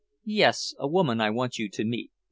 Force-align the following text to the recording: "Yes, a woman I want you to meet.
"Yes, 0.25 0.73
a 0.79 0.87
woman 0.87 1.21
I 1.21 1.29
want 1.29 1.59
you 1.59 1.69
to 1.69 1.85
meet. 1.85 2.09